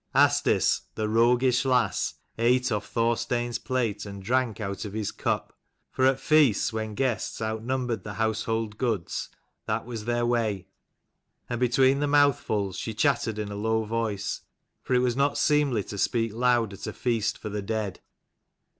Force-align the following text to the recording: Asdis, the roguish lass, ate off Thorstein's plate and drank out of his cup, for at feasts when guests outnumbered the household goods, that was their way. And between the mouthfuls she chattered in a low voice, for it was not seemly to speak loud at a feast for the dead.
Asdis, 0.15 0.81
the 0.95 1.07
roguish 1.07 1.63
lass, 1.63 2.15
ate 2.39 2.71
off 2.71 2.87
Thorstein's 2.89 3.59
plate 3.59 4.03
and 4.03 4.23
drank 4.23 4.59
out 4.59 4.83
of 4.83 4.93
his 4.93 5.11
cup, 5.11 5.55
for 5.91 6.07
at 6.07 6.19
feasts 6.19 6.73
when 6.73 6.95
guests 6.95 7.39
outnumbered 7.39 8.03
the 8.03 8.15
household 8.15 8.79
goods, 8.79 9.29
that 9.67 9.85
was 9.85 10.05
their 10.05 10.25
way. 10.25 10.65
And 11.51 11.59
between 11.59 11.99
the 11.99 12.07
mouthfuls 12.07 12.77
she 12.79 12.95
chattered 12.95 13.37
in 13.37 13.51
a 13.51 13.55
low 13.55 13.83
voice, 13.83 14.41
for 14.81 14.95
it 14.95 14.99
was 15.05 15.15
not 15.15 15.37
seemly 15.37 15.83
to 15.83 15.99
speak 15.99 16.33
loud 16.33 16.73
at 16.73 16.87
a 16.87 16.93
feast 16.93 17.37
for 17.37 17.49
the 17.49 17.61
dead. 17.61 17.99